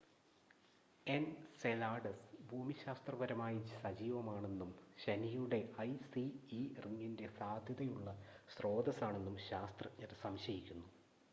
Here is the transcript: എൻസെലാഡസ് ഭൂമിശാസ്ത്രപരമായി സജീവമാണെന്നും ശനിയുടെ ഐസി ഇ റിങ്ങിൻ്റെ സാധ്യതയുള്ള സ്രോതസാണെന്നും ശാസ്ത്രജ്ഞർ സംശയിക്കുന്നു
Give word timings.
എൻസെലാഡസ് 1.07 2.21
ഭൂമിശാസ്ത്രപരമായി 2.47 3.59
സജീവമാണെന്നും 3.73 4.71
ശനിയുടെ 4.97 5.59
ഐസി 5.83 6.25
ഇ 6.53 6.61
റിങ്ങിൻ്റെ 6.77 7.27
സാധ്യതയുള്ള 7.37 8.09
സ്രോതസാണെന്നും 8.49 9.37
ശാസ്ത്രജ്ഞർ 9.49 10.13
സംശയിക്കുന്നു 10.23 10.89